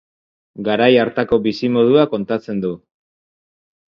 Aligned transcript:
Garai 0.67 0.87
hartako 1.01 1.37
bizimodua 1.47 2.05
kontatzen 2.13 2.65
du. 2.65 2.73